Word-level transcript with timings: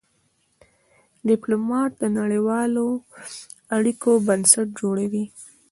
ډيپلومات 1.29 1.91
د 2.01 2.03
نړېوالو 2.17 2.87
اړیکو 3.77 4.11
بنسټ 4.27 4.67
جوړوي. 4.79 5.25